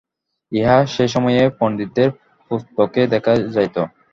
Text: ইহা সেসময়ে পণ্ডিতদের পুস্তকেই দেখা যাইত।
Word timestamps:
ইহা 0.51 0.77
সেসময়ে 0.93 1.43
পণ্ডিতদের 1.59 2.09
পুস্তকেই 2.51 3.07
দেখা 3.13 3.31
যাইত। 3.55 3.75